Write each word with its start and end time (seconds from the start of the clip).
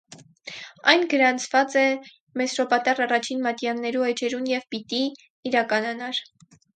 Այն 0.93 1.01
գրանցուած 1.09 1.75
էր 1.81 2.07
մեսրոպատառ 2.41 3.01
առաջին 3.07 3.43
մատեաններու 3.49 4.07
էջերուն 4.13 4.49
եւ 4.53 4.65
պիտի 4.73 5.03
իրականանար։ 5.51 6.23